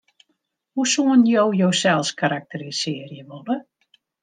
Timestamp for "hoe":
0.75-0.85